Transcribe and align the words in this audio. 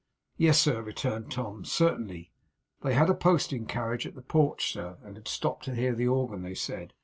'Yes, 0.35 0.59
sir,' 0.59 0.81
returned 0.81 1.31
Tom, 1.31 1.63
'certainly. 1.63 2.31
They 2.81 2.95
had 2.95 3.07
a 3.07 3.13
posting 3.13 3.67
carriage 3.67 4.07
at 4.07 4.15
the 4.15 4.23
porch, 4.23 4.73
sir, 4.73 4.97
and 5.03 5.15
had 5.15 5.27
stopped 5.27 5.63
to 5.65 5.75
hear 5.75 5.93
the 5.93 6.07
organ, 6.07 6.41
they 6.41 6.55
said. 6.55 6.93